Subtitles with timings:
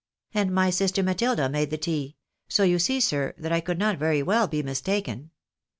[0.33, 2.17] And my sister Matilda made the tea;
[2.47, 5.29] so you see, sir, that I could not very well be mistaken."